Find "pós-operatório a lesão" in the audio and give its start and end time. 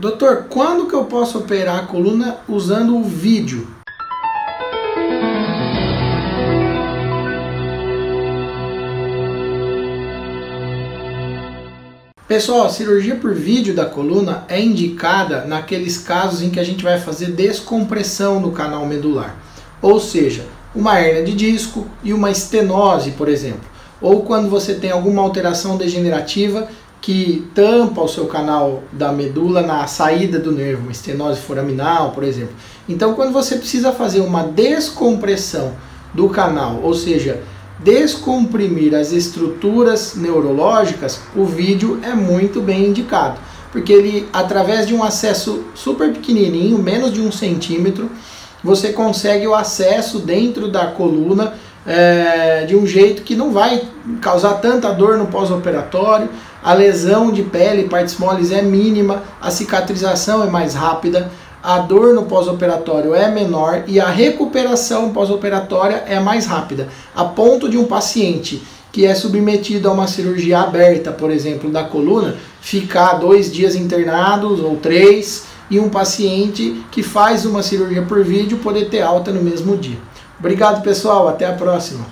55.26-57.32